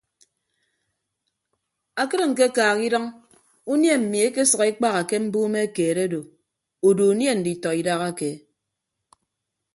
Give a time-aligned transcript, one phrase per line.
[2.01, 3.05] Akịd ñkekaaha idʌñ
[3.71, 6.21] unie mmi ekesʌk ekpaha ke mbume keed ado
[6.87, 8.29] udu unie nditọ idahake.